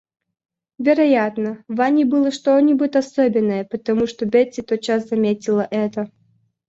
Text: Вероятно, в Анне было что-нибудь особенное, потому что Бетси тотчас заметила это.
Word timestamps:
Вероятно, 0.79 1.63
в 1.67 1.79
Анне 1.79 2.05
было 2.05 2.31
что-нибудь 2.31 2.95
особенное, 2.95 3.65
потому 3.65 4.07
что 4.07 4.25
Бетси 4.25 4.63
тотчас 4.63 5.07
заметила 5.09 5.67
это. 5.69 6.09